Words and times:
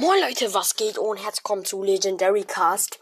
Moin 0.00 0.20
Leute, 0.20 0.54
was 0.54 0.76
geht? 0.76 0.96
Und 0.96 1.16
herzlich 1.16 1.38
willkommen 1.38 1.64
zu 1.64 1.82
Legendary 1.82 2.44
Cast. 2.44 3.00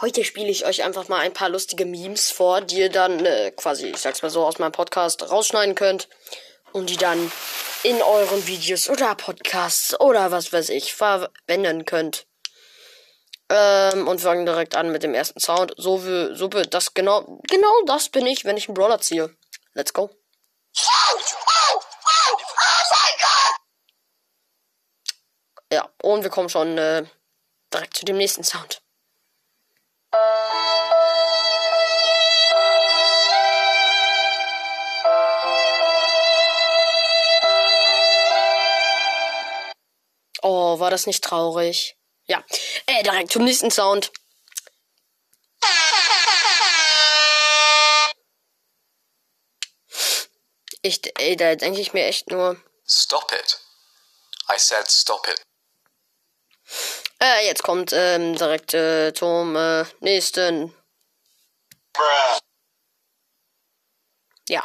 Heute 0.00 0.22
spiele 0.22 0.48
ich 0.48 0.64
euch 0.64 0.84
einfach 0.84 1.08
mal 1.08 1.18
ein 1.18 1.32
paar 1.32 1.48
lustige 1.48 1.84
Memes 1.84 2.30
vor, 2.30 2.60
die 2.60 2.78
ihr 2.78 2.88
dann 2.88 3.26
äh, 3.26 3.50
quasi, 3.50 3.88
ich 3.88 3.96
sag's 3.96 4.22
mal 4.22 4.30
so, 4.30 4.44
aus 4.44 4.60
meinem 4.60 4.70
Podcast 4.70 5.28
rausschneiden 5.28 5.74
könnt 5.74 6.08
und 6.70 6.88
die 6.88 6.96
dann 6.96 7.32
in 7.82 8.00
euren 8.00 8.46
Videos 8.46 8.88
oder 8.88 9.16
Podcasts 9.16 9.98
oder 9.98 10.30
was 10.30 10.52
weiß 10.52 10.68
ich 10.68 10.94
verwenden 10.94 11.84
könnt. 11.84 12.26
Ähm, 13.48 14.06
und 14.06 14.20
fangen 14.20 14.46
direkt 14.46 14.76
an 14.76 14.92
mit 14.92 15.02
dem 15.02 15.14
ersten 15.14 15.40
Sound. 15.40 15.74
So 15.78 16.04
wie, 16.04 16.36
so 16.36 16.52
wie, 16.52 16.62
das 16.62 16.94
genau, 16.94 17.40
genau 17.48 17.72
das 17.86 18.08
bin 18.08 18.26
ich, 18.26 18.44
wenn 18.44 18.56
ich 18.56 18.68
einen 18.68 18.74
Brawler 18.74 19.00
ziehe. 19.00 19.34
Let's 19.74 19.92
go. 19.92 20.10
Ja, 25.72 25.88
und 26.02 26.24
wir 26.24 26.30
kommen 26.30 26.48
schon 26.48 26.76
äh, 26.78 27.04
direkt 27.72 27.96
zu 27.96 28.04
dem 28.04 28.16
nächsten 28.16 28.42
Sound. 28.42 28.82
Oh, 40.42 40.80
war 40.80 40.90
das 40.90 41.06
nicht 41.06 41.22
traurig? 41.22 41.96
Ja, 42.24 42.42
äh, 42.86 43.02
direkt 43.04 43.30
zum 43.30 43.44
nächsten 43.44 43.70
Sound. 43.70 44.10
Ich, 50.82 51.00
ey, 51.18 51.36
da 51.36 51.54
denke 51.54 51.80
ich 51.80 51.92
mir 51.92 52.06
echt 52.06 52.30
nur. 52.30 52.60
Stop 52.86 53.30
it. 53.32 53.60
I 54.48 54.58
said 54.58 54.90
stop 54.90 55.28
it. 55.28 55.40
Äh, 57.22 57.46
jetzt 57.46 57.62
kommt 57.62 57.92
ähm, 57.92 58.34
direkt 58.34 58.72
äh, 58.72 59.12
zum 59.12 59.54
äh, 59.54 59.84
nächsten. 60.00 60.74
Ja. 64.48 64.64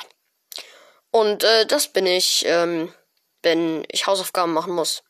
Und 1.11 1.44
äh, 1.44 1.66
das 1.66 1.89
bin 1.89 2.06
ich, 2.06 2.45
ähm, 2.45 2.94
wenn 3.44 3.86
ich 3.89 4.08
Hausaufgaben 4.08 4.53
machen 4.53 4.73
muss. 4.73 5.03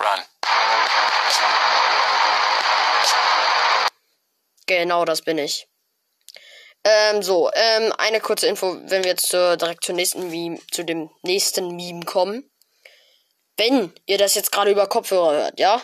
Run. 0.00 0.22
Genau, 4.66 5.04
das 5.04 5.22
bin 5.22 5.38
ich. 5.38 5.68
Ähm, 6.82 7.22
so, 7.22 7.50
ähm, 7.54 7.92
eine 7.98 8.20
kurze 8.20 8.48
Info, 8.48 8.76
wenn 8.84 9.04
wir 9.04 9.10
jetzt 9.10 9.32
äh, 9.34 9.56
direkt 9.56 9.84
zur 9.84 9.94
nächsten 9.94 10.30
Meme, 10.30 10.58
zu 10.70 10.84
dem 10.84 11.10
nächsten 11.22 11.74
Meme 11.74 12.04
kommen. 12.04 12.50
Wenn 13.56 13.92
ihr 14.06 14.18
das 14.18 14.34
jetzt 14.34 14.52
gerade 14.52 14.70
über 14.70 14.86
Kopfhörer 14.86 15.32
hört, 15.32 15.60
ja? 15.60 15.80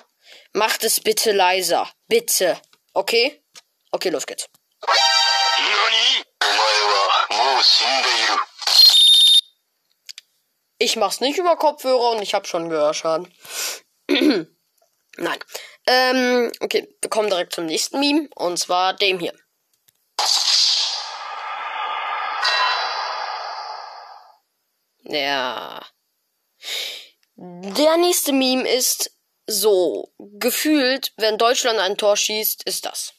Macht 0.53 0.85
es 0.85 1.01
bitte 1.01 1.33
leiser. 1.33 1.89
Bitte. 2.07 2.61
Okay? 2.93 3.43
Okay, 3.91 4.11
los 4.11 4.27
geht's. 4.27 4.49
Ich 10.79 10.97
mach's 10.97 11.21
nicht 11.21 11.39
über 11.39 11.57
Kopfhörer 11.57 12.11
und 12.11 12.23
ich 12.23 12.35
hab 12.35 12.47
schon 12.47 12.69
Gehörschaden. 12.69 13.33
Nein. 15.17 15.39
Ähm, 15.87 16.53
okay, 16.61 16.95
wir 17.01 17.11
kommen 17.11 17.29
direkt 17.29 17.55
zum 17.55 17.67
nächsten 17.67 18.01
Meme 18.01 18.29
und 18.35 18.59
zwar 18.59 18.95
dem 18.95 19.19
hier. 19.19 19.33
Ja. 25.05 25.81
Der 27.37 27.97
nächste 27.97 28.33
Meme 28.33 28.69
ist 28.69 29.11
so. 29.47 30.13
Gefühlt, 30.19 31.13
wenn 31.17 31.39
Deutschland 31.39 31.79
ein 31.79 31.97
Tor 31.97 32.17
schießt, 32.17 32.63
ist 32.65 32.85
das. 32.85 33.15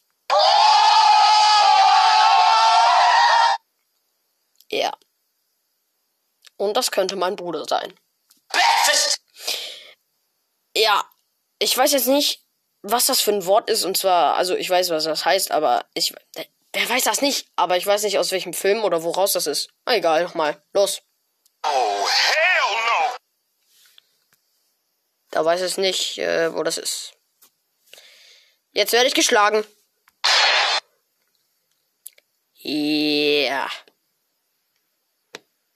Ja. 4.70 4.92
Und 6.58 6.76
das 6.76 6.92
könnte 6.92 7.16
mein 7.16 7.36
Bruder 7.36 7.66
sein. 7.66 7.94
Ja. 10.76 11.06
Ich 11.60 11.78
weiß 11.78 11.94
jetzt 11.94 12.08
nicht, 12.08 12.44
was 12.82 13.06
das 13.06 13.22
für 13.22 13.32
ein 13.32 13.46
Wort 13.46 13.70
ist. 13.70 13.84
Und 13.84 13.98
zwar, 13.98 14.36
also 14.36 14.56
ich 14.56 14.70
weiß, 14.70 14.90
was 14.90 15.06
das 15.06 15.26
heißt, 15.26 15.52
aber 15.52 15.86
ich. 15.94 16.14
Wer 16.74 16.90
weiß 16.90 17.04
das 17.04 17.22
nicht? 17.22 17.48
Aber 17.56 17.78
ich 17.78 17.86
weiß 17.86 18.04
nicht, 18.04 18.18
aus 18.18 18.32
welchem 18.32 18.54
Film 18.54 18.84
oder 18.84 19.04
woraus 19.04 19.34
das 19.34 19.48
ist. 19.48 19.70
Egal, 19.86 20.24
nochmal. 20.24 20.62
Los. 20.74 21.02
Oh, 21.64 21.70
no! 21.70 22.53
Da 25.34 25.44
weiß 25.44 25.62
es 25.62 25.78
nicht, 25.78 26.20
äh, 26.20 26.54
wo 26.54 26.62
das 26.62 26.78
ist. 26.78 27.14
Jetzt 28.72 28.94
werde 28.94 29.08
ich 29.08 29.16
geschlagen. 29.16 29.66
Yeah. 32.64 33.70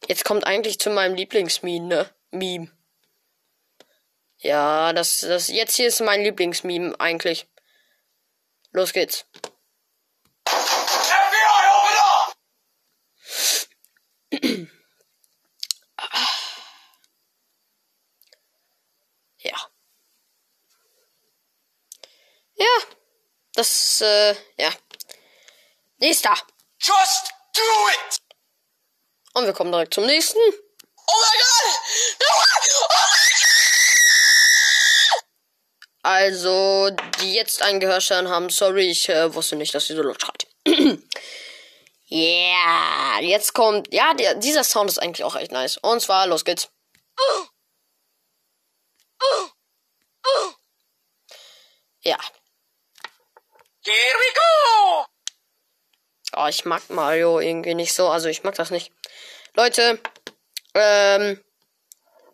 Jetzt 0.08 0.24
kommt 0.24 0.46
eigentlich 0.46 0.80
zu 0.80 0.92
meinem 0.92 1.16
Lieblingsmeme, 1.16 1.86
ne? 1.86 2.16
Meme. 2.32 2.72
Ja, 4.38 4.94
das, 4.94 5.22
das, 5.22 5.48
jetzt 5.48 5.76
hier 5.76 5.88
ist 5.88 6.02
mein 6.02 6.22
Lieblingsmeme 6.22 7.00
eigentlich. 7.00 7.48
Los 8.72 8.94
geht's. 8.94 9.26
FBI, 10.46 11.68
open 11.74 11.96
up! 11.98 12.38
Ja. 19.40 19.58
Ja. 22.56 22.66
Das, 23.58 24.02
äh, 24.02 24.36
ja. 24.58 24.72
Nächster. 25.98 26.36
Just 26.80 27.32
do 27.56 27.62
it! 27.90 28.20
Und 29.34 29.48
wir 29.48 29.54
kommen 29.54 29.72
direkt 29.72 29.96
zum 29.96 30.06
nächsten. 30.06 30.38
Oh 30.38 31.26
god! 31.40 31.80
No! 32.20 32.28
Oh 32.88 33.08
Also, 36.04 36.92
die 37.20 37.34
jetzt 37.34 37.64
einen 37.64 37.80
Gehörschaden 37.80 38.30
haben, 38.30 38.52
sorry, 38.52 38.92
ich 38.92 39.10
äh, 39.10 39.34
wusste 39.34 39.56
nicht, 39.56 39.74
dass 39.74 39.88
sie 39.88 39.96
so 39.96 40.04
laut 40.04 40.22
schreit. 40.22 40.46
yeah, 42.12 43.20
jetzt 43.22 43.56
kommt, 43.56 43.92
ja, 43.92 44.14
der, 44.14 44.36
dieser 44.36 44.64
Sound 44.64 44.92
ist 44.92 45.00
eigentlich 45.00 45.24
auch 45.24 45.36
echt 45.36 45.52
nice. 45.52 45.78
Und 45.78 46.00
zwar, 46.00 46.28
los 46.28 46.46
geht's. 46.46 46.70
Ja. 52.02 52.20
Here 53.88 53.96
we 54.20 54.34
go! 54.34 55.06
Oh, 56.36 56.48
ich 56.48 56.66
mag 56.66 56.90
Mario 56.90 57.40
irgendwie 57.40 57.74
nicht 57.74 57.94
so. 57.94 58.10
Also 58.10 58.28
ich 58.28 58.44
mag 58.44 58.54
das 58.56 58.70
nicht. 58.70 58.92
Leute, 59.54 60.02
ähm, 60.74 61.42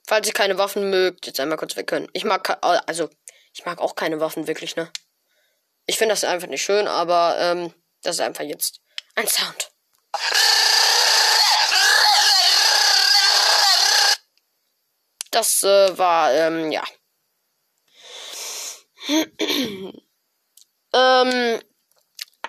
falls 0.07 0.25
ihr 0.27 0.33
keine 0.33 0.57
Waffen 0.57 0.89
mögt, 0.89 1.27
jetzt 1.27 1.39
einmal 1.39 1.59
kurz 1.59 1.75
weg 1.75 1.85
können. 1.85 2.09
Ich 2.13 2.23
mag, 2.23 2.43
ke- 2.43 2.63
also, 2.63 3.07
ich 3.53 3.65
mag 3.65 3.77
auch 3.79 3.93
keine 3.93 4.19
Waffen 4.19 4.47
wirklich, 4.47 4.75
ne? 4.75 4.91
Ich 5.85 5.99
finde 5.99 6.13
das 6.13 6.23
einfach 6.23 6.47
nicht 6.47 6.63
schön, 6.63 6.87
aber, 6.87 7.37
ähm, 7.39 7.71
das 8.01 8.15
ist 8.15 8.21
einfach 8.21 8.43
jetzt 8.45 8.81
ein 9.13 9.27
Sound. 9.27 9.69
Das 15.29 15.61
äh, 15.61 15.95
war, 15.99 16.33
ähm, 16.33 16.71
ja. 16.71 16.83
ähm, 20.93 21.61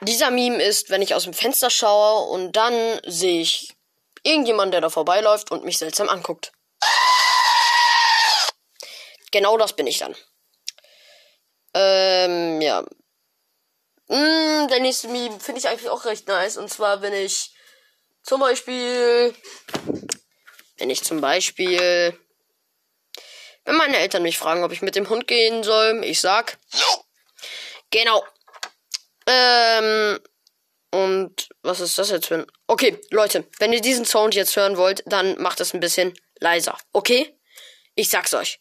dieser 0.03 0.31
Meme 0.31 0.63
ist, 0.63 0.91
wenn 0.91 1.03
ich 1.03 1.15
aus 1.15 1.25
dem 1.25 1.35
Fenster 1.35 1.71
schaue 1.71 2.29
und 2.31 2.53
dann 2.53 3.01
sehe 3.07 3.41
ich 3.41 3.75
irgendjemand, 4.23 4.75
der 4.75 4.81
da 4.81 4.91
vorbeiläuft 4.91 5.51
und 5.51 5.65
mich 5.65 5.79
seltsam 5.79 6.09
anguckt. 6.09 6.53
Genau 9.31 9.57
das 9.59 9.73
bin 9.73 9.87
ich 9.87 9.99
dann. 9.99 10.15
Ähm, 11.75 12.61
ja. 12.61 12.83
Mm, 14.07 14.69
der 14.69 14.81
nächste 14.81 15.09
Meme 15.09 15.41
finde 15.41 15.61
ich 15.61 15.69
eigentlich 15.69 15.91
auch 15.91 16.05
recht 16.05 16.29
nice. 16.29 16.57
Und 16.57 16.71
zwar, 16.71 17.03
wenn 17.03 17.13
ich 17.13 17.51
zum 18.23 18.41
Beispiel, 18.41 19.35
wenn 20.77 20.91
ich 20.91 21.03
zum 21.03 21.21
Beispiel, 21.21 22.17
wenn 23.65 23.77
meine 23.77 23.99
Eltern 23.99 24.23
mich 24.23 24.39
fragen, 24.39 24.63
ob 24.63 24.73
ich 24.73 24.83
mit 24.83 24.95
dem 24.95 25.09
Hund 25.09 25.27
gehen 25.27 25.65
soll, 25.65 26.05
ich 26.05 26.21
sag, 26.21 26.59
No! 26.73 27.05
Genau. 27.91 28.25
Ähm. 29.27 30.21
Und 30.91 31.49
was 31.63 31.81
ist 31.81 31.99
das 31.99 32.11
jetzt 32.11 32.27
für 32.27 32.37
ein. 32.37 32.47
Okay, 32.69 33.01
Leute, 33.11 33.45
wenn 33.59 33.73
ihr 33.73 33.81
diesen 33.81 34.05
Sound 34.05 34.37
jetzt 34.37 34.55
hören 34.55 34.77
wollt, 34.77 35.03
dann 35.07 35.41
macht 35.43 35.61
es 35.61 35.75
ein 35.75 35.81
bisschen 35.81 36.15
leiser. 36.39 36.79
Okay? 36.93 37.37
Ich 37.97 38.11
sag's 38.11 38.33
euch. 38.33 38.61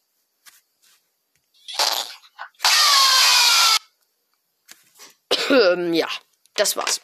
Ähm, 5.50 5.94
ja, 5.94 6.07
das 6.56 6.75
war's. 6.75 7.01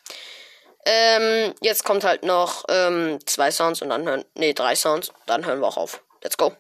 Ähm, 0.85 1.53
jetzt 1.61 1.83
kommt 1.83 2.03
halt 2.03 2.23
noch 2.23 2.65
ähm, 2.69 3.19
zwei 3.27 3.51
Sounds 3.51 3.83
und 3.83 3.89
dann 3.89 4.07
hören. 4.07 4.25
Nee, 4.33 4.53
drei 4.53 4.75
Sounds. 4.75 5.11
Dann 5.27 5.45
hören 5.45 5.59
wir 5.59 5.67
auch 5.67 5.77
auf. 5.77 6.01
Let's 6.23 6.37
go. 6.37 6.55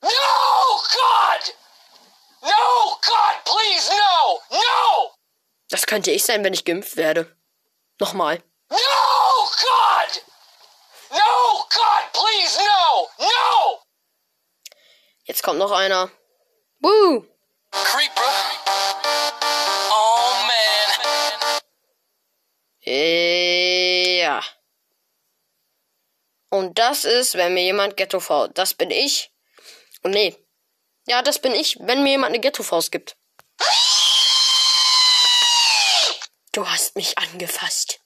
No, 0.00 0.08
God! 0.08 1.54
Das 5.84 5.90
könnte 5.90 6.12
ich 6.12 6.24
sein, 6.24 6.42
wenn 6.42 6.54
ich 6.54 6.64
geimpft 6.64 6.96
werde. 6.96 7.30
Nochmal. 8.00 8.42
No, 8.70 8.78
God! 8.78 10.22
No, 11.10 11.66
God, 11.68 12.10
please, 12.14 12.58
no! 12.58 13.10
No! 13.18 13.82
Jetzt 15.24 15.42
kommt 15.42 15.58
noch 15.58 15.72
einer. 15.72 16.10
Woo! 16.78 17.26
Creeper. 17.70 18.32
Oh, 19.90 20.32
man. 20.46 21.60
Ja. 22.86 24.42
Und 26.48 26.78
das 26.78 27.04
ist, 27.04 27.34
wenn 27.34 27.52
mir 27.52 27.64
jemand 27.64 27.98
Ghetto-Faust. 27.98 28.52
Das 28.54 28.72
bin 28.72 28.90
ich. 28.90 29.34
Und 30.02 30.12
nee. 30.12 30.34
Ja, 31.06 31.20
das 31.20 31.38
bin 31.38 31.52
ich, 31.52 31.76
wenn 31.78 32.02
mir 32.02 32.12
jemand 32.12 32.30
eine 32.30 32.40
Ghetto-Faust 32.40 32.90
gibt. 32.90 33.18
Du 36.54 36.64
hast 36.68 36.94
mich 36.94 37.18
angefasst. 37.18 37.98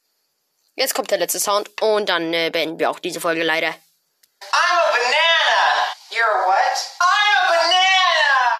Jetzt 0.74 0.94
kommt 0.94 1.10
der 1.10 1.18
letzte 1.18 1.38
Sound 1.38 1.70
und 1.82 2.08
dann 2.08 2.32
äh, 2.32 2.48
beenden 2.50 2.78
wir 2.78 2.88
auch 2.88 2.98
diese 2.98 3.20
Folge 3.20 3.42
leider. 3.42 3.68
I'm 3.68 3.74
a 3.74 4.90
banana. 4.90 5.92
You're 6.08 6.46
what? 6.46 6.78
I'm 6.98 7.36
a 7.36 7.48
banana. 7.50 8.58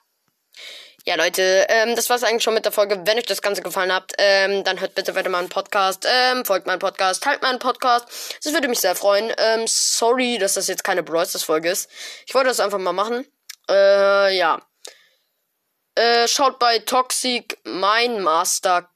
Ja, 1.07 1.15
Leute, 1.15 1.65
ähm, 1.71 1.97
das 1.97 2.11
war's 2.11 2.23
eigentlich 2.23 2.43
schon 2.43 2.53
mit 2.53 2.67
der 2.67 2.73
Folge. 2.73 3.01
Wenn 3.07 3.17
euch 3.17 3.25
das 3.25 3.41
Ganze 3.41 3.63
gefallen 3.63 3.91
hat, 3.91 4.13
ähm, 4.19 4.63
dann 4.63 4.79
hört 4.79 4.95
bitte 4.95 5.15
weiter 5.15 5.31
meinen 5.31 5.49
Podcast, 5.49 6.07
ähm, 6.07 6.45
folgt 6.45 6.67
meinen 6.67 6.81
Podcast, 6.81 7.23
teilt 7.23 7.41
meinen 7.41 7.59
Podcast. 7.59 8.37
Das 8.45 8.53
würde 8.53 8.69
mich 8.69 8.81
sehr 8.81 8.95
freuen. 8.95 9.33
Ähm, 9.39 9.67
sorry, 9.67 10.37
dass 10.37 10.53
das 10.53 10.69
jetzt 10.69 10.85
keine 10.85 11.03
Brawl 11.03 11.25
Folge 11.25 11.71
ist. 11.71 11.89
Ich 12.27 12.35
wollte 12.35 12.49
das 12.49 12.61
einfach 12.61 12.79
mal 12.79 12.93
machen. 12.93 13.27
Äh, 13.71 14.37
ja. 14.37 14.61
Äh, 15.95 16.29
schaut 16.29 16.59
bei 16.59 16.79
Toxic 16.81 17.59
mein 17.65 18.21
Master 18.21 18.91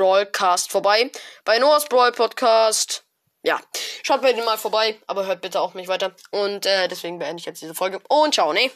Brawlcast 0.00 0.70
vorbei. 0.72 1.10
Bei 1.44 1.58
Noahs 1.58 1.84
Brawl 1.84 2.12
Podcast. 2.12 3.04
Ja, 3.42 3.60
schaut 4.02 4.22
bei 4.22 4.32
dem 4.32 4.46
mal 4.46 4.56
vorbei, 4.56 4.98
aber 5.06 5.26
hört 5.26 5.42
bitte 5.42 5.60
auch 5.60 5.74
mich 5.74 5.88
weiter. 5.88 6.12
Und 6.30 6.64
äh, 6.64 6.88
deswegen 6.88 7.18
beende 7.18 7.38
ich 7.38 7.44
jetzt 7.44 7.60
diese 7.60 7.74
Folge. 7.74 8.00
Und 8.08 8.32
ciao, 8.32 8.54
ne? 8.54 8.70